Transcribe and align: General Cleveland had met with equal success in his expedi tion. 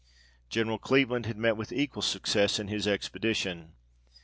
General 0.49 0.79
Cleveland 0.79 1.27
had 1.27 1.37
met 1.37 1.55
with 1.55 1.71
equal 1.71 2.01
success 2.01 2.57
in 2.57 2.69
his 2.69 2.87
expedi 2.87 3.35
tion. 3.35 3.73